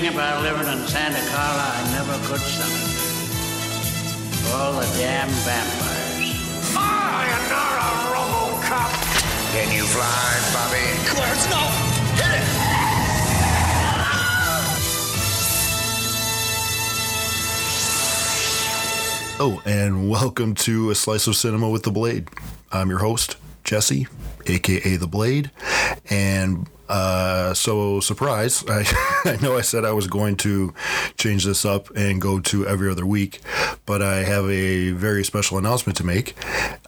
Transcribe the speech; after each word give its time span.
thing 0.00 0.12
about 0.14 0.42
living 0.42 0.68
in 0.72 0.86
Santa 0.86 1.18
Carla 1.28 1.72
I 1.74 1.82
never 1.92 2.12
could 2.28 2.40
stomach. 2.40 2.86
All 4.54 4.72
the 4.74 4.86
damn 4.96 5.28
vampires. 5.28 6.38
Sayonara, 6.72 7.88
Robocop! 8.14 8.92
Can 9.52 9.74
you 9.74 9.84
fly, 9.84 10.38
Bobby? 10.54 10.86
Clarence, 11.04 11.46
no! 11.50 11.58
Hit 12.14 12.32
it! 12.38 12.46
Oh, 19.40 19.60
and 19.66 20.08
welcome 20.08 20.54
to 20.54 20.90
A 20.90 20.94
Slice 20.94 21.26
of 21.26 21.34
Cinema 21.34 21.68
with 21.68 21.82
the 21.82 21.90
Blade. 21.90 22.28
I'm 22.70 22.88
your 22.88 23.00
host, 23.00 23.36
Jesse, 23.64 24.06
aka 24.48 24.96
The 24.96 25.06
Blade. 25.06 25.50
And 26.10 26.68
uh, 26.88 27.52
so, 27.52 28.00
surprise, 28.00 28.64
I, 28.68 28.84
I 29.24 29.36
know 29.42 29.56
I 29.56 29.60
said 29.60 29.84
I 29.84 29.92
was 29.92 30.06
going 30.06 30.36
to 30.38 30.72
change 31.16 31.44
this 31.44 31.64
up 31.64 31.90
and 31.94 32.20
go 32.20 32.40
to 32.40 32.66
every 32.66 32.90
other 32.90 33.04
week, 33.04 33.40
but 33.86 34.02
I 34.02 34.24
have 34.24 34.48
a 34.48 34.92
very 34.92 35.24
special 35.24 35.58
announcement 35.58 35.96
to 35.98 36.04
make. 36.04 36.34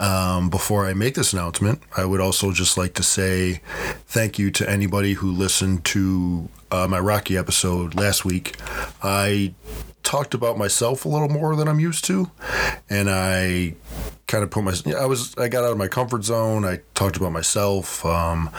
Um, 0.01 0.49
before 0.49 0.87
I 0.87 0.95
make 0.95 1.15
this 1.15 1.33
announcement, 1.33 1.83
I 1.97 2.05
would 2.05 2.21
also 2.21 2.53
just 2.53 2.79
like 2.79 2.95
to 2.95 3.03
say 3.03 3.61
thank 4.07 4.39
you 4.39 4.51
to 4.53 4.69
anybody 4.69 5.15
who 5.15 5.31
listened 5.31 5.85
to 5.87 6.49
uh, 6.71 6.87
my 6.89 6.99
Rocky 6.99 7.37
episode 7.37 7.95
last 7.95 8.25
week. 8.25 8.57
I 9.03 9.55
talked 10.03 10.33
about 10.35 10.57
myself 10.57 11.05
a 11.05 11.09
little 11.09 11.29
more 11.29 11.55
than 11.57 11.69
I'm 11.69 11.81
used 11.81 12.05
to, 12.07 12.31
and 12.89 13.11
I 13.11 13.75
kind 14.31 14.45
of 14.45 14.51
put 14.51 14.63
my 14.63 14.75
I 14.97 15.07
was 15.07 15.35
I 15.37 15.49
got 15.49 15.65
out 15.65 15.73
of 15.73 15.79
my 15.79 15.89
comfort 15.89 16.25
zone. 16.25 16.65
I 16.65 16.81
talked 16.95 17.17
about 17.17 17.33
myself, 17.33 18.05
um, 18.07 18.51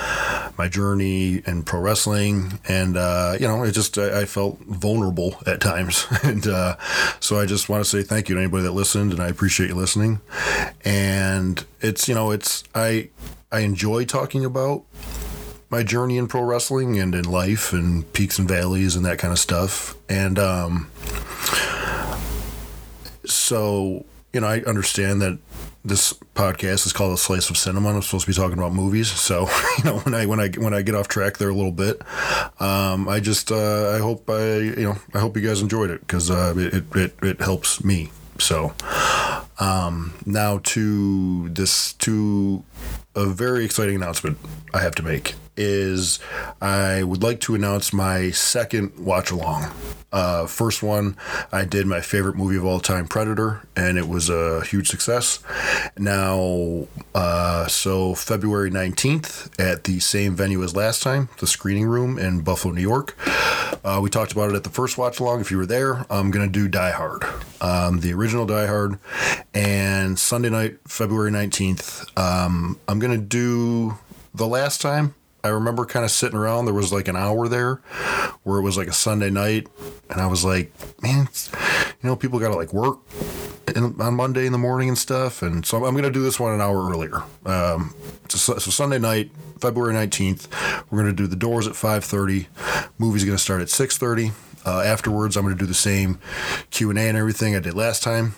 my 0.57 0.67
journey 0.67 1.41
in 1.47 1.63
pro 1.63 1.79
wrestling, 1.79 2.59
and 2.67 2.97
uh, 2.97 3.37
you 3.39 3.47
know, 3.47 3.63
it 3.63 3.71
just 3.71 3.97
I, 3.97 4.21
I 4.21 4.25
felt 4.25 4.59
vulnerable 4.59 5.37
at 5.47 5.61
times, 5.61 6.05
and 6.23 6.45
uh, 6.45 6.75
so 7.19 7.39
I 7.39 7.45
just 7.45 7.69
want 7.69 7.83
to 7.83 7.89
say 7.89 8.03
thank 8.03 8.27
you 8.27 8.35
to 8.35 8.41
anybody 8.41 8.63
that 8.63 8.73
listened, 8.73 9.13
and 9.13 9.21
I 9.21 9.29
appreciate 9.29 9.69
you 9.69 9.75
listening. 9.75 10.19
And 10.83 11.65
it's 11.79 12.07
you 12.09 12.15
know 12.15 12.31
it's 12.31 12.63
I 12.75 13.09
I 13.51 13.61
enjoy 13.61 14.05
talking 14.05 14.43
about 14.43 14.83
my 15.69 15.83
journey 15.83 16.17
in 16.17 16.27
pro 16.27 16.41
wrestling 16.41 16.99
and 16.99 17.15
in 17.15 17.23
life 17.23 17.71
and 17.71 18.11
peaks 18.11 18.37
and 18.37 18.47
valleys 18.47 18.97
and 18.97 19.05
that 19.05 19.19
kind 19.19 19.31
of 19.31 19.39
stuff. 19.39 19.95
And 20.09 20.37
um, 20.37 20.91
so, 23.25 24.05
you 24.33 24.39
know, 24.39 24.47
I 24.47 24.61
understand 24.61 25.21
that 25.21 25.39
this 25.83 26.13
podcast 26.35 26.85
is 26.85 26.93
called 26.93 27.13
a 27.13 27.17
slice 27.17 27.49
of 27.49 27.57
cinema. 27.57 27.89
I'm 27.89 28.01
supposed 28.01 28.25
to 28.25 28.31
be 28.31 28.35
talking 28.35 28.57
about 28.57 28.73
movies, 28.73 29.09
so 29.09 29.47
you 29.77 29.83
know 29.83 29.99
when 29.99 30.13
I 30.13 30.25
when 30.25 30.39
I 30.39 30.49
when 30.49 30.73
I 30.73 30.81
get 30.81 30.95
off 30.95 31.07
track 31.07 31.37
there 31.37 31.49
a 31.49 31.53
little 31.53 31.71
bit, 31.71 32.01
um, 32.61 33.09
I 33.09 33.19
just 33.19 33.51
uh, 33.51 33.91
I 33.95 33.99
hope 33.99 34.29
I 34.29 34.57
you 34.57 34.83
know 34.83 34.97
I 35.13 35.19
hope 35.19 35.35
you 35.35 35.45
guys 35.47 35.61
enjoyed 35.61 35.89
it 35.89 36.01
because 36.01 36.29
uh, 36.29 36.53
it, 36.55 36.83
it 36.95 37.13
it 37.21 37.41
helps 37.41 37.83
me. 37.83 38.11
So 38.39 38.73
um, 39.59 40.13
now 40.25 40.59
to 40.63 41.49
this 41.49 41.93
to 41.93 42.63
a 43.15 43.25
very 43.25 43.65
exciting 43.65 43.95
announcement 43.95 44.37
I 44.73 44.81
have 44.81 44.95
to 44.95 45.03
make 45.03 45.35
is 45.61 46.19
I 46.61 47.03
would 47.03 47.23
like 47.23 47.39
to 47.41 47.55
announce 47.55 47.93
my 47.93 48.31
second 48.31 48.97
watch 48.97 49.31
along. 49.31 49.71
Uh, 50.11 50.45
first 50.45 50.83
one, 50.83 51.15
I 51.53 51.63
did 51.63 51.87
my 51.87 52.01
favorite 52.01 52.35
movie 52.35 52.57
of 52.57 52.65
all 52.65 52.81
time, 52.81 53.07
Predator, 53.07 53.65
and 53.77 53.97
it 53.97 54.09
was 54.09 54.29
a 54.29 54.61
huge 54.65 54.89
success. 54.89 55.39
Now, 55.97 56.87
uh, 57.15 57.67
so 57.67 58.13
February 58.15 58.69
19th 58.69 59.57
at 59.57 59.85
the 59.85 59.99
same 59.99 60.35
venue 60.35 60.63
as 60.63 60.75
last 60.75 61.01
time, 61.01 61.29
the 61.39 61.47
screening 61.47 61.85
room 61.85 62.19
in 62.19 62.41
Buffalo, 62.41 62.73
New 62.73 62.81
York. 62.81 63.15
Uh, 63.85 63.99
we 64.03 64.09
talked 64.09 64.33
about 64.33 64.49
it 64.49 64.55
at 64.55 64.63
the 64.63 64.69
first 64.69 64.97
watch 64.97 65.19
along. 65.19 65.39
If 65.39 65.49
you 65.49 65.57
were 65.57 65.65
there, 65.65 66.05
I'm 66.09 66.29
going 66.29 66.45
to 66.45 66.51
do 66.51 66.67
Die 66.67 66.91
Hard, 66.91 67.23
um, 67.61 68.01
the 68.01 68.13
original 68.13 68.45
Die 68.45 68.67
Hard. 68.67 68.99
And 69.53 70.19
Sunday 70.19 70.49
night, 70.49 70.79
February 70.87 71.31
19th, 71.31 72.17
um, 72.19 72.77
I'm 72.87 72.99
going 72.99 73.17
to 73.17 73.25
do 73.25 73.97
the 74.33 74.47
last 74.47 74.81
time. 74.81 75.15
I 75.43 75.49
remember 75.49 75.85
kind 75.85 76.05
of 76.05 76.11
sitting 76.11 76.37
around. 76.37 76.65
There 76.65 76.73
was 76.73 76.93
like 76.93 77.07
an 77.07 77.15
hour 77.15 77.47
there 77.47 77.75
where 78.43 78.59
it 78.59 78.61
was 78.61 78.77
like 78.77 78.87
a 78.87 78.93
Sunday 78.93 79.29
night. 79.29 79.67
And 80.09 80.21
I 80.21 80.27
was 80.27 80.45
like, 80.45 80.71
man, 81.01 81.27
you 82.01 82.09
know, 82.09 82.15
people 82.15 82.39
got 82.39 82.49
to 82.49 82.55
like 82.55 82.73
work 82.73 82.99
in, 83.75 83.99
on 83.99 84.15
Monday 84.15 84.45
in 84.45 84.51
the 84.51 84.57
morning 84.57 84.89
and 84.89 84.97
stuff. 84.97 85.41
And 85.41 85.65
so 85.65 85.85
I'm 85.85 85.93
going 85.93 86.03
to 86.03 86.11
do 86.11 86.21
this 86.21 86.39
one 86.39 86.53
an 86.53 86.61
hour 86.61 86.89
earlier. 86.89 87.23
Um, 87.45 87.95
so, 88.29 88.57
so 88.57 88.71
Sunday 88.71 88.99
night, 88.99 89.31
February 89.59 89.93
19th, 89.93 90.47
we're 90.89 91.01
going 91.01 91.15
to 91.15 91.23
do 91.23 91.27
the 91.27 91.35
doors 91.35 91.67
at 91.67 91.73
5.30. 91.73 92.89
Movie's 92.97 93.25
going 93.25 93.37
to 93.37 93.43
start 93.43 93.61
at 93.61 93.67
6.30. 93.67 94.31
Uh, 94.63 94.81
afterwards, 94.81 95.37
I'm 95.37 95.43
going 95.43 95.55
to 95.55 95.59
do 95.59 95.65
the 95.65 95.73
same 95.73 96.19
Q&A 96.69 96.93
and 96.93 97.17
everything 97.17 97.55
I 97.55 97.59
did 97.59 97.73
last 97.73 98.03
time. 98.03 98.35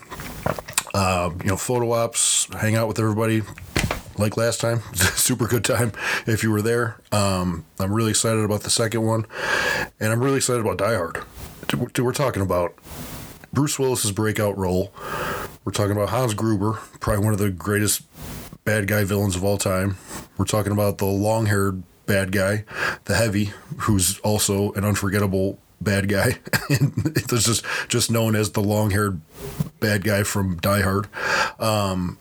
Uh, 0.94 1.30
you 1.42 1.48
know, 1.48 1.56
photo 1.56 1.92
ops, 1.92 2.46
hang 2.54 2.76
out 2.76 2.88
with 2.88 2.98
everybody 2.98 3.42
like 4.18 4.36
last 4.36 4.60
time. 4.60 4.80
Super 4.94 5.46
good 5.46 5.64
time 5.64 5.92
if 6.26 6.42
you 6.42 6.50
were 6.50 6.62
there. 6.62 7.00
Um, 7.12 7.64
I'm 7.78 7.92
really 7.92 8.10
excited 8.10 8.44
about 8.44 8.62
the 8.62 8.70
second 8.70 9.02
one, 9.02 9.26
and 10.00 10.12
I'm 10.12 10.20
really 10.22 10.36
excited 10.36 10.60
about 10.60 10.78
Die 10.78 10.94
Hard. 10.94 11.22
We're 11.98 12.12
talking 12.12 12.42
about 12.42 12.74
Bruce 13.52 13.78
Willis's 13.78 14.12
breakout 14.12 14.56
role. 14.58 14.92
We're 15.64 15.72
talking 15.72 15.92
about 15.92 16.10
Hans 16.10 16.34
Gruber, 16.34 16.78
probably 17.00 17.24
one 17.24 17.32
of 17.32 17.38
the 17.38 17.50
greatest 17.50 18.02
bad 18.64 18.86
guy 18.86 19.04
villains 19.04 19.36
of 19.36 19.44
all 19.44 19.58
time. 19.58 19.96
We're 20.36 20.44
talking 20.44 20.72
about 20.72 20.98
the 20.98 21.06
long 21.06 21.46
haired 21.46 21.82
bad 22.06 22.32
guy, 22.32 22.64
the 23.04 23.14
heavy, 23.14 23.52
who's 23.78 24.18
also 24.20 24.72
an 24.72 24.84
unforgettable 24.84 25.58
bad 25.80 26.08
guy. 26.08 26.38
it's 26.70 27.44
just 27.44 27.64
just 27.88 28.10
known 28.10 28.34
as 28.34 28.52
the 28.52 28.60
long 28.60 28.90
haired 28.90 29.20
bad 29.80 30.04
guy 30.04 30.22
from 30.22 30.56
Die 30.56 30.80
Hard. 30.82 31.08
Um, 31.60 32.18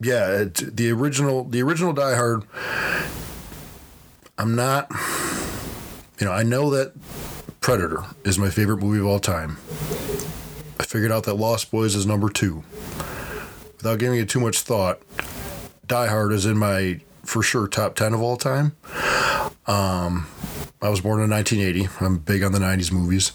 yeah, 0.00 0.42
it, 0.42 0.76
the 0.76 0.90
original 0.90 1.44
the 1.44 1.62
original 1.62 1.92
Die 1.92 2.14
Hard. 2.14 2.44
I'm 4.36 4.54
not. 4.54 4.90
You 6.20 6.26
know, 6.26 6.32
I 6.32 6.42
know 6.42 6.70
that 6.70 6.92
Predator 7.60 8.04
is 8.24 8.38
my 8.38 8.50
favorite 8.50 8.78
movie 8.78 9.00
of 9.00 9.06
all 9.06 9.20
time. 9.20 9.58
I 10.80 10.84
figured 10.84 11.10
out 11.10 11.24
that 11.24 11.34
Lost 11.34 11.70
Boys 11.70 11.94
is 11.94 12.06
number 12.06 12.28
two. 12.28 12.62
Without 13.76 13.98
giving 13.98 14.18
it 14.18 14.28
too 14.28 14.40
much 14.40 14.60
thought, 14.60 15.00
Die 15.86 16.06
Hard 16.06 16.32
is 16.32 16.46
in 16.46 16.56
my 16.56 17.00
for 17.24 17.42
sure 17.42 17.66
top 17.66 17.94
ten 17.96 18.14
of 18.14 18.20
all 18.22 18.36
time. 18.36 18.76
Um, 19.66 20.26
I 20.80 20.88
was 20.88 21.00
born 21.00 21.20
in 21.20 21.30
1980. 21.30 21.88
I'm 22.04 22.18
big 22.18 22.42
on 22.42 22.52
the 22.52 22.58
90s 22.58 22.90
movies, 22.90 23.32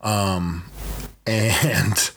um, 0.00 0.64
and 1.26 2.10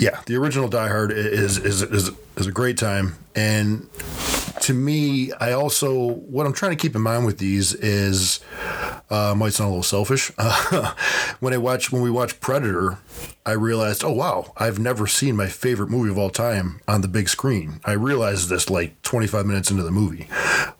yeah, 0.00 0.22
the 0.24 0.36
original 0.36 0.66
Die 0.68 0.88
Hard 0.88 1.12
is 1.12 1.58
is 1.58 1.82
is 1.82 2.10
is 2.36 2.46
a 2.46 2.52
great 2.52 2.78
time, 2.78 3.16
and 3.34 3.86
to 4.62 4.72
me, 4.72 5.30
I 5.32 5.52
also 5.52 6.12
what 6.12 6.46
I'm 6.46 6.54
trying 6.54 6.72
to 6.72 6.76
keep 6.76 6.96
in 6.96 7.02
mind 7.02 7.26
with 7.26 7.36
these 7.36 7.74
is 7.74 8.40
uh, 9.10 9.34
might 9.36 9.52
sound 9.52 9.68
a 9.68 9.70
little 9.70 9.82
selfish. 9.82 10.32
Uh, 10.38 10.94
when 11.40 11.52
I 11.52 11.58
watch 11.58 11.92
when 11.92 12.00
we 12.00 12.10
watch 12.10 12.40
Predator, 12.40 12.98
I 13.44 13.52
realized, 13.52 14.02
oh 14.02 14.12
wow, 14.12 14.54
I've 14.56 14.78
never 14.78 15.06
seen 15.06 15.36
my 15.36 15.48
favorite 15.48 15.90
movie 15.90 16.10
of 16.10 16.16
all 16.16 16.30
time 16.30 16.80
on 16.88 17.02
the 17.02 17.08
big 17.08 17.28
screen. 17.28 17.80
I 17.84 17.92
realized 17.92 18.48
this 18.48 18.70
like 18.70 19.02
25 19.02 19.44
minutes 19.44 19.70
into 19.70 19.82
the 19.82 19.90
movie, 19.90 20.28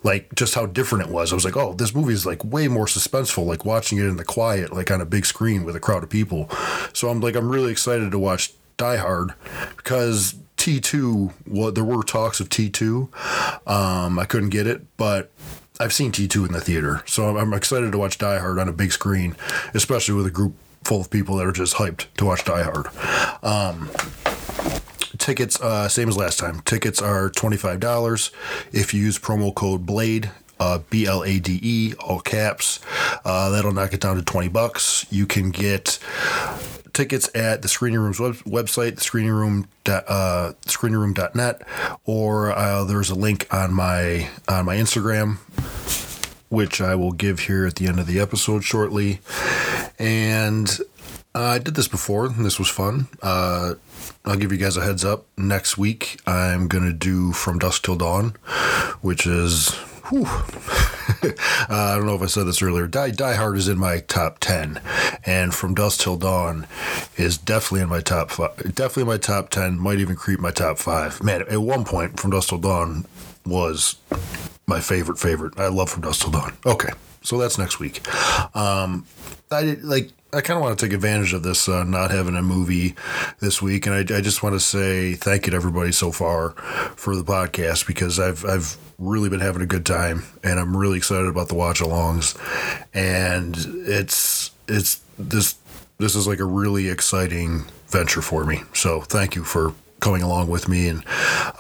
like 0.03 0.35
just 0.35 0.55
how 0.55 0.65
different 0.65 1.07
it 1.09 1.13
was. 1.13 1.31
I 1.31 1.35
was 1.35 1.45
like, 1.45 1.59
oh, 1.59 1.75
this 1.75 1.95
movie 1.95 2.15
is 2.15 2.25
like 2.25 2.43
way 2.43 2.69
more 2.69 2.87
suspenseful, 2.87 3.45
like 3.45 3.67
watching 3.67 3.99
it 3.99 4.07
in 4.07 4.17
the 4.17 4.25
quiet, 4.25 4.73
like 4.73 4.91
on 4.91 5.03
a 5.03 5.07
big 5.07 5.27
screen 5.27 5.65
with 5.65 5.77
a 5.77 5.81
crowd 5.81 6.03
of 6.03 6.09
people. 6.09 6.49
So 6.95 7.11
I'm 7.11 7.21
like, 7.21 7.35
I'm 7.35 7.51
really 7.51 7.71
excited 7.71 8.11
to 8.13 8.19
watch 8.19 8.55
Die 8.81 8.97
Hard 8.97 9.35
because 9.77 10.37
T2, 10.57 11.33
what 11.47 11.75
there 11.75 11.85
were 11.85 12.03
talks 12.03 12.41
of 12.41 12.49
T2. 12.49 13.69
Um, 13.69 14.19
I 14.19 14.25
couldn't 14.25 14.49
get 14.49 14.67
it, 14.67 14.83
but 14.97 15.31
I've 15.79 15.93
seen 15.93 16.13
T2 16.13 16.47
in 16.47 16.53
the 16.53 16.63
theater. 16.63 17.03
So 17.07 17.37
I'm, 17.37 17.53
excited 17.53 17.93
to 17.93 17.99
watch 17.99 18.17
Die 18.17 18.39
Hard 18.39 18.59
on 18.59 18.69
a 18.69 18.73
big 18.73 18.91
screen, 18.93 19.37
especially 19.75 20.15
with 20.15 20.27
a 20.27 20.31
group 20.31 20.55
full 20.83 21.03
of 21.03 21.11
people 21.11 21.37
that 21.37 21.47
are 21.47 21.53
just 21.53 21.77
hyped 21.77 22.07
to 22.17 22.25
watch 22.25 22.43
Die 22.45 22.63
Hard. 22.63 22.87
Um, 23.45 23.91
tickets, 25.19 25.61
uh, 25.61 25.89
same 25.89 26.09
as 26.09 26.17
last 26.17 26.39
time. 26.39 26.61
Tickets 26.61 27.03
are 27.03 27.29
$25 27.29 28.31
if 28.73 28.95
you 28.95 29.03
use 29.03 29.19
promo 29.19 29.55
code 29.55 29.85
BLADE. 29.85 30.31
Uh, 30.59 30.81
B 30.91 31.07
L 31.07 31.25
A 31.25 31.39
D 31.39 31.59
E, 31.63 31.95
all 31.99 32.21
caps. 32.21 32.81
Uh, 33.25 33.49
that'll 33.49 33.73
knock 33.73 33.95
it 33.95 34.01
down 34.03 34.17
to 34.17 34.23
20 34.23 34.49
bucks. 34.49 35.07
You 35.11 35.27
can 35.27 35.51
get 35.51 35.99
tickets 36.93 37.29
at 37.35 37.63
the 37.63 37.69
screening 37.69 38.01
room's 38.01 38.21
web- 38.21 38.35
website 38.45 38.95
the 38.97 39.01
screening 39.01 39.33
room 39.33 39.67
uh, 39.87 40.53
screeningroom.net 40.67 41.63
or 42.05 42.53
uh, 42.53 42.85
there's 42.85 43.11
a 43.11 43.15
link 43.15 43.47
on 43.53 43.73
my 43.75 44.29
on 44.49 44.65
my 44.65 44.77
instagram 44.77 45.37
which 46.49 46.81
i 46.81 46.95
will 46.95 47.13
give 47.13 47.41
here 47.41 47.67
at 47.67 47.77
the 47.77 47.87
end 47.87 47.99
of 48.01 48.07
the 48.07 48.19
episode 48.21 48.63
shortly 48.65 49.21
and 49.99 50.81
Uh, 51.33 51.55
I 51.55 51.59
did 51.61 51.77
this 51.77 51.87
before. 51.87 52.29
This 52.29 52.59
was 52.59 52.67
fun. 52.69 53.07
Uh, 53.23 53.75
I'll 54.25 54.35
give 54.37 54.51
you 54.51 54.59
guys 54.59 54.77
a 54.77 54.83
heads 54.83 55.05
up. 55.05 55.27
Next 55.39 55.79
week, 55.79 56.19
I'm 56.27 56.67
going 56.67 56.83
to 56.83 56.93
do 56.93 57.31
From 57.33 57.61
Dusk 57.61 57.85
Till 57.85 57.95
Dawn, 57.95 58.35
which 59.01 59.29
is. 59.29 59.71
Whew. 60.11 60.27
I 61.69 61.95
don't 61.97 62.07
know 62.07 62.17
if 62.17 62.23
I 62.23 62.27
said 62.27 62.45
this 62.45 62.63
earlier. 62.63 62.87
Die, 62.87 63.11
Die 63.11 63.35
Hard 63.35 63.57
is 63.57 63.69
in 63.69 63.79
my 63.79 63.99
top 64.01 64.39
10, 64.41 64.81
and 65.25 65.55
From 65.55 65.75
Dusk 65.75 66.01
Till 66.01 66.17
Dawn 66.17 66.67
is 67.17 67.39
definitely 67.39 67.83
in 67.83 67.89
my 67.89 68.01
top 68.01 68.31
five. 68.31 68.57
Definitely 68.75 69.03
in 69.03 69.09
my 69.09 69.19
top 69.19 69.51
10, 69.51 69.79
might 69.79 69.99
even 69.99 70.17
creep 70.17 70.41
my 70.41 70.51
top 70.51 70.79
five. 70.79 71.23
Man, 71.23 71.43
at 71.43 71.59
one 71.59 71.85
point, 71.85 72.19
From 72.19 72.31
Dusk 72.31 72.49
Till 72.49 72.59
Dawn 72.59 73.07
was 73.47 73.97
my 74.67 74.81
favorite, 74.81 75.19
favorite. 75.19 75.59
I 75.59 75.69
love 75.69 75.91
From 75.91 76.03
Dusk 76.03 76.23
Till 76.23 76.33
Dawn. 76.33 76.55
Okay, 76.67 76.91
so 77.23 77.39
that's 77.39 77.59
next 77.59 77.79
week. 77.79 78.01
Um, 78.57 79.07
I 79.53 79.63
did, 79.65 79.83
like 79.83 80.11
I 80.33 80.43
kind 80.43 80.59
of 80.59 80.63
want 80.63 80.79
to 80.79 80.87
take 80.87 80.93
advantage 80.93 81.33
of 81.33 81.43
this 81.43 81.69
uh, 81.69 81.83
not 81.83 82.13
having 82.13 82.37
a 82.37 82.43
movie 82.43 82.95
this 83.41 83.61
week, 83.61 83.87
and 83.87 83.97
I, 83.97 84.19
I, 84.19 84.21
just 84.21 84.45
want 84.45 84.55
to 84.55 84.61
say 84.61 85.15
thank 85.15 85.47
you 85.47 85.51
to 85.51 85.57
everybody 85.57 85.91
so 85.91 86.13
far 86.13 86.51
for 86.95 87.17
the 87.17 87.25
podcast 87.25 87.85
because 87.85 88.21
I've 88.21 88.45
I've 88.45 88.77
really 89.01 89.29
been 89.29 89.41
having 89.41 89.61
a 89.61 89.67
good 89.67 89.85
time, 89.85 90.23
and 90.45 90.61
I'm 90.61 90.77
really 90.77 90.99
excited 90.99 91.27
about 91.27 91.49
the 91.49 91.57
watch 91.57 91.81
alongs, 91.81 92.39
and 92.95 93.57
it's 93.89 94.53
it's 94.69 95.01
this 95.19 95.57
this 95.99 96.15
is 96.15 96.29
like 96.29 96.39
a 96.39 96.45
really 96.45 96.89
exciting 96.89 97.65
venture 97.89 98.23
for 98.23 98.45
me. 98.45 98.63
So 98.73 99.01
thank 99.01 99.35
you 99.35 99.43
for 99.43 99.75
coming 100.01 100.23
along 100.23 100.49
with 100.49 100.69
me, 100.69 100.89
and 100.89 101.05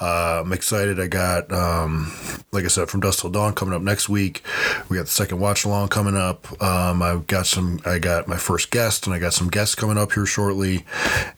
uh, 0.01 0.43
I'm 0.45 0.53
excited. 0.53 0.99
I 0.99 1.07
got, 1.07 1.53
um, 1.53 2.13
like 2.53 2.65
I 2.65 2.69
said, 2.69 2.89
from 2.89 3.01
Dusk 3.01 3.21
Till 3.21 3.31
Dawn 3.31 3.55
coming 3.55 3.75
up 3.75 3.83
next 3.83 4.09
week. 4.09 4.43
We 4.89 4.97
got 4.97 5.07
the 5.07 5.13
second 5.13 5.41
watch 5.41 5.65
along 5.65 5.89
coming 5.89 6.17
up. 6.17 6.51
Um, 6.63 7.03
I 7.03 7.17
got 7.27 7.47
some. 7.47 7.81
I 7.85 7.99
got 7.99 8.29
my 8.29 8.37
first 8.37 8.71
guest, 8.71 9.07
and 9.07 9.15
I 9.15 9.19
got 9.19 9.35
some 9.35 9.49
guests 9.49 9.75
coming 9.75 9.99
up 9.99 10.13
here 10.13 10.27
shortly, 10.27 10.85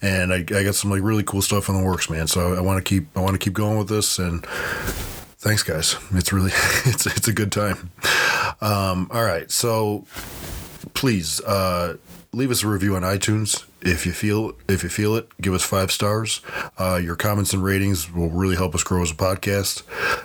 and 0.00 0.32
I, 0.32 0.38
I 0.38 0.64
got 0.64 0.74
some 0.74 0.90
like 0.90 1.02
really 1.02 1.22
cool 1.22 1.42
stuff 1.42 1.68
in 1.68 1.76
the 1.76 1.84
works, 1.84 2.08
man. 2.08 2.26
So 2.26 2.54
I, 2.54 2.58
I 2.58 2.60
want 2.60 2.84
to 2.84 2.88
keep. 2.88 3.16
I 3.16 3.20
want 3.20 3.34
to 3.34 3.38
keep 3.38 3.54
going 3.54 3.78
with 3.78 3.88
this, 3.88 4.18
and 4.18 4.44
thanks, 4.46 5.62
guys. 5.62 5.96
It's 6.12 6.32
really 6.32 6.52
it's 6.84 7.06
it's 7.06 7.28
a 7.28 7.32
good 7.32 7.52
time. 7.52 7.90
Um, 8.60 9.08
all 9.12 9.24
right, 9.24 9.50
so 9.50 10.06
please. 10.94 11.40
Uh, 11.40 11.96
leave 12.34 12.50
us 12.50 12.62
a 12.62 12.66
review 12.66 12.96
on 12.96 13.02
iTunes 13.02 13.66
if 13.82 14.06
you 14.06 14.12
feel 14.12 14.52
if 14.68 14.82
you 14.82 14.88
feel 14.88 15.16
it. 15.16 15.28
Give 15.40 15.54
us 15.54 15.62
five 15.62 15.90
stars. 15.90 16.40
Uh, 16.78 17.00
your 17.02 17.16
comments 17.16 17.52
and 17.52 17.62
ratings 17.62 18.10
will 18.12 18.30
really 18.30 18.56
help 18.56 18.74
us 18.74 18.82
grow 18.82 19.02
as 19.02 19.10
a 19.10 19.14
podcast. 19.14 19.82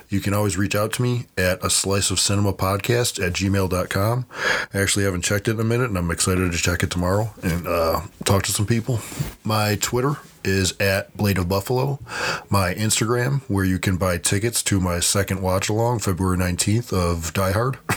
You 0.08 0.20
can 0.20 0.34
always 0.34 0.56
reach 0.56 0.74
out 0.74 0.92
to 0.94 1.02
me 1.02 1.26
at 1.36 1.64
a 1.64 1.70
slice 1.70 2.10
of 2.10 2.20
cinema 2.20 2.52
podcast 2.52 3.24
at 3.24 3.32
gmail.com. 3.34 4.26
I 4.72 4.78
actually 4.78 5.04
haven't 5.04 5.22
checked 5.22 5.48
it 5.48 5.52
in 5.52 5.60
a 5.60 5.64
minute, 5.64 5.88
and 5.88 5.98
I'm 5.98 6.10
excited 6.10 6.50
to 6.50 6.58
check 6.58 6.82
it 6.82 6.90
tomorrow 6.90 7.30
and 7.42 7.66
uh, 7.66 8.00
talk 8.24 8.44
to 8.44 8.52
some 8.52 8.66
people. 8.66 9.00
My 9.44 9.76
Twitter 9.80 10.16
is 10.44 10.78
at 10.80 11.14
Blade 11.16 11.38
of 11.38 11.48
Buffalo. 11.48 11.98
My 12.48 12.72
Instagram, 12.74 13.42
where 13.48 13.64
you 13.64 13.78
can 13.78 13.96
buy 13.96 14.18
tickets 14.18 14.62
to 14.64 14.80
my 14.80 15.00
second 15.00 15.42
watch 15.42 15.68
along, 15.68 15.98
February 16.00 16.38
19th 16.38 16.92
of 16.92 17.34
Die 17.34 17.52
Hard. 17.52 17.78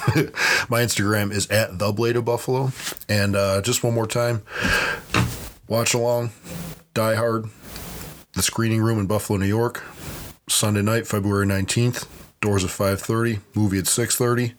my 0.69 0.81
Instagram 0.81 1.31
is 1.31 1.49
at 1.49 1.79
The 1.79 1.91
Blade 1.91 2.15
of 2.15 2.25
Buffalo. 2.25 2.71
And 3.07 3.35
uh, 3.35 3.61
just 3.61 3.83
one 3.83 3.93
more 3.93 4.07
time 4.07 4.41
watch 5.71 5.93
along, 5.93 6.31
Die 6.93 7.15
Hard, 7.15 7.45
the 8.33 8.41
screening 8.41 8.81
room 8.81 8.99
in 8.99 9.07
Buffalo, 9.07 9.39
New 9.39 9.45
York, 9.45 9.81
Sunday 10.49 10.81
night, 10.81 11.07
February 11.07 11.47
19th. 11.47 12.07
Doors 12.41 12.63
at 12.63 12.71
5:30, 12.71 13.39
movie 13.53 13.77
at 13.77 13.85
6:30. 13.85 14.53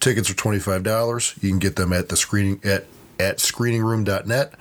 Tickets 0.00 0.28
are 0.28 0.34
$25. 0.34 1.36
You 1.40 1.48
can 1.48 1.60
get 1.60 1.76
them 1.76 1.92
at 1.92 2.08
the 2.08 2.16
screening 2.16 2.60
at 2.64 2.86
at 3.20 3.38
screeningroom.net 3.38 4.52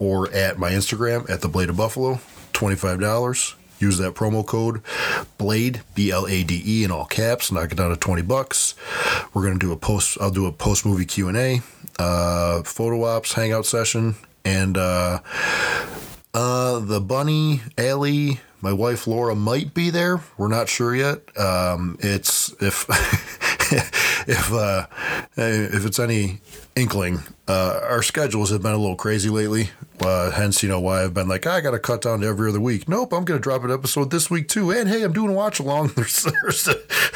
or 0.00 0.28
at 0.32 0.58
my 0.58 0.72
Instagram 0.72 1.30
at 1.30 1.40
the 1.40 1.48
Blade 1.48 1.70
of 1.70 1.76
Buffalo. 1.76 2.18
$25. 2.52 3.54
Use 3.78 3.96
that 3.98 4.14
promo 4.14 4.44
code 4.44 4.82
Blade 5.38 5.82
B 5.94 6.10
L 6.10 6.26
A 6.26 6.42
D 6.42 6.62
E 6.66 6.84
in 6.84 6.90
all 6.90 7.06
caps. 7.06 7.52
Knock 7.52 7.70
it 7.70 7.76
down 7.76 7.90
to 7.90 7.96
twenty 7.96 8.22
bucks. 8.22 8.74
We're 9.32 9.44
gonna 9.44 9.60
do 9.60 9.70
a 9.70 9.76
post. 9.76 10.18
I'll 10.20 10.32
do 10.32 10.46
a 10.46 10.52
post 10.52 10.84
movie 10.84 11.06
Q 11.06 11.28
and 11.28 11.36
A, 11.36 11.62
uh, 11.98 12.62
photo 12.64 13.04
ops, 13.04 13.34
hangout 13.34 13.66
session, 13.66 14.16
and 14.44 14.76
uh, 14.76 15.20
uh, 16.34 16.78
the 16.78 17.00
bunny 17.00 17.62
Ellie, 17.76 18.40
my 18.60 18.72
wife 18.72 19.06
Laura 19.06 19.34
might 19.34 19.74
be 19.74 19.90
there. 19.90 20.20
We're 20.36 20.48
not 20.48 20.68
sure 20.68 20.94
yet. 20.94 21.36
Um, 21.38 21.98
it's 22.00 22.54
if 22.60 22.86
if 24.28 24.52
uh, 24.52 24.86
if 25.36 25.84
it's 25.84 25.98
any 25.98 26.40
inkling, 26.76 27.20
uh, 27.48 27.80
our 27.82 28.02
schedules 28.02 28.50
have 28.50 28.62
been 28.62 28.72
a 28.72 28.78
little 28.78 28.96
crazy 28.96 29.28
lately. 29.28 29.70
Uh, 30.00 30.30
hence, 30.30 30.62
you 30.62 30.68
know 30.68 30.80
why 30.80 31.02
I've 31.02 31.12
been 31.12 31.28
like, 31.28 31.46
I 31.46 31.60
got 31.60 31.72
to 31.72 31.78
cut 31.78 32.02
down 32.02 32.20
to 32.20 32.26
every 32.26 32.48
other 32.48 32.60
week. 32.60 32.88
Nope, 32.88 33.12
I'm 33.12 33.24
going 33.24 33.38
to 33.38 33.42
drop 33.42 33.64
an 33.64 33.70
episode 33.70 34.10
this 34.10 34.30
week 34.30 34.48
too. 34.48 34.70
And 34.70 34.88
hey, 34.88 35.02
I'm 35.02 35.12
doing 35.12 35.30
a 35.30 35.34
watch 35.34 35.58
along. 35.58 35.88
There's, 35.96 36.26
there's, 36.42 36.68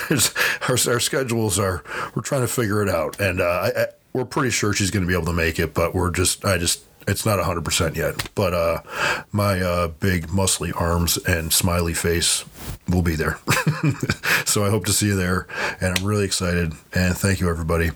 there's 0.08 0.34
our, 0.68 0.92
our, 0.92 1.00
schedules 1.00 1.58
are 1.58 1.82
we're 2.14 2.22
trying 2.22 2.42
to 2.42 2.48
figure 2.48 2.82
it 2.82 2.88
out, 2.88 3.20
and 3.20 3.40
uh, 3.40 3.44
I, 3.44 3.80
I, 3.80 3.86
we're 4.12 4.24
pretty 4.24 4.50
sure 4.50 4.72
she's 4.72 4.90
going 4.90 5.02
to 5.02 5.08
be 5.08 5.14
able 5.14 5.26
to 5.26 5.32
make 5.32 5.58
it. 5.58 5.72
But 5.72 5.94
we're 5.94 6.10
just, 6.10 6.44
I 6.44 6.58
just 6.58 6.82
it's 7.06 7.26
not 7.26 7.38
100% 7.38 7.96
yet, 7.96 8.30
but 8.34 8.54
uh, 8.54 8.80
my 9.32 9.60
uh, 9.60 9.88
big 9.88 10.28
muscly 10.28 10.72
arms 10.78 11.16
and 11.18 11.52
smiley 11.52 11.94
face 11.94 12.44
will 12.88 13.02
be 13.02 13.14
there. 13.14 13.38
so 14.44 14.64
I 14.64 14.70
hope 14.70 14.86
to 14.86 14.92
see 14.92 15.06
you 15.06 15.16
there, 15.16 15.46
and 15.80 15.98
I'm 15.98 16.04
really 16.04 16.24
excited. 16.24 16.72
And 16.92 17.16
thank 17.16 17.40
you, 17.40 17.48
everybody. 17.50 17.90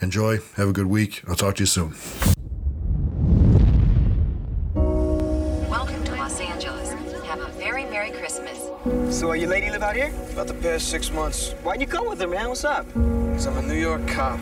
Enjoy. 0.00 0.38
Have 0.56 0.68
a 0.68 0.72
good 0.72 0.86
week. 0.86 1.22
I'll 1.28 1.36
talk 1.36 1.56
to 1.56 1.62
you 1.62 1.66
soon. 1.66 1.94
Welcome 5.68 6.04
to 6.04 6.14
Los 6.16 6.40
Angeles. 6.40 6.92
Have 7.24 7.40
a 7.40 7.48
very 7.52 7.84
Merry 7.86 8.10
Christmas. 8.10 8.58
So, 9.10 9.32
your 9.32 9.48
lady 9.48 9.70
live 9.70 9.82
out 9.82 9.96
here? 9.96 10.12
About 10.32 10.48
the 10.48 10.54
past 10.54 10.88
six 10.88 11.10
months. 11.10 11.52
Why'd 11.62 11.80
you 11.80 11.86
come 11.86 12.08
with 12.08 12.20
her, 12.20 12.26
man? 12.26 12.48
What's 12.48 12.64
up? 12.64 12.86
Because 12.88 13.46
I'm 13.46 13.56
a 13.56 13.62
New 13.62 13.78
York 13.78 14.06
cop. 14.08 14.38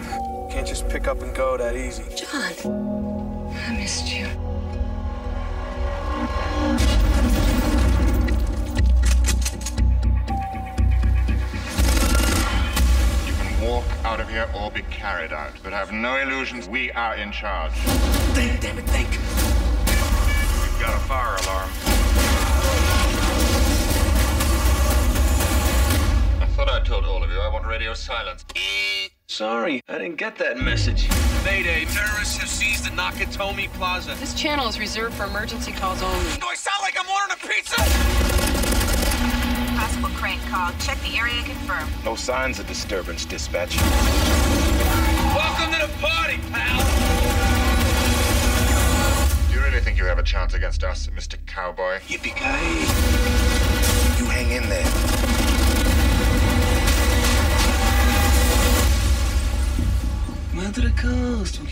Can't 0.50 0.66
just 0.66 0.88
pick 0.88 1.06
up 1.06 1.22
and 1.22 1.34
go 1.34 1.56
that 1.56 1.76
easy. 1.76 2.04
John. 2.16 3.21
I 3.64 3.72
missed 3.76 4.12
you. 4.12 4.26
You 13.26 13.34
can 13.34 13.60
walk 13.68 13.84
out 14.04 14.20
of 14.20 14.28
here 14.28 14.48
or 14.54 14.70
be 14.70 14.82
carried 14.82 15.32
out, 15.32 15.52
but 15.62 15.72
have 15.72 15.92
no 15.92 16.16
illusions. 16.16 16.68
We 16.68 16.90
are 16.92 17.14
in 17.14 17.30
charge. 17.30 17.72
Think, 18.34 18.60
damn 18.60 18.78
it, 18.78 18.84
think. 18.86 19.10
We've 19.10 20.80
got 20.80 20.96
a 20.96 21.00
fire 21.06 21.36
alarm. 21.44 21.70
I 26.40 26.46
thought 26.56 26.68
I 26.68 26.80
told 26.84 27.04
all 27.04 27.22
of 27.22 27.30
you 27.30 27.38
I 27.38 27.48
want 27.48 27.64
radio 27.66 27.94
silence. 27.94 28.44
Sorry, 29.32 29.80
I 29.88 29.96
didn't 29.96 30.16
get 30.16 30.36
that 30.36 30.58
message. 30.58 31.08
Mayday, 31.42 31.86
terrorists 31.86 32.36
have 32.36 32.50
seized 32.50 32.84
the 32.84 32.90
Nakatomi 32.90 33.72
Plaza. 33.72 34.14
This 34.20 34.34
channel 34.34 34.68
is 34.68 34.78
reserved 34.78 35.14
for 35.14 35.24
emergency 35.24 35.72
calls 35.72 36.02
only. 36.02 36.36
Do 36.36 36.46
I 36.48 36.54
sound 36.54 36.82
like 36.82 36.94
I'm 37.00 37.08
ordering 37.08 37.32
a 37.32 37.46
pizza? 37.48 37.76
Possible 39.80 40.10
crane 40.20 40.38
call. 40.50 40.70
Check 40.80 41.00
the 41.00 41.16
area 41.16 41.32
and 41.36 41.46
confirm. 41.46 41.88
No 42.04 42.14
signs 42.14 42.58
of 42.58 42.66
disturbance, 42.66 43.24
dispatch. 43.24 43.78
Welcome 45.34 45.72
to 45.72 45.86
the 45.86 45.92
party, 45.98 46.36
pal! 46.50 46.82
Do 49.48 49.54
you 49.54 49.64
really 49.64 49.80
think 49.80 49.96
you 49.96 50.04
have 50.04 50.18
a 50.18 50.22
chance 50.22 50.52
against 50.52 50.84
us, 50.84 51.06
Mr. 51.06 51.38
Cowboy? 51.46 52.00
Yippee-ki-yay. 52.00 53.21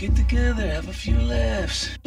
Get 0.01 0.15
together, 0.15 0.67
have 0.67 0.89
a 0.89 0.93
few 0.93 1.15
laughs. 1.15 2.00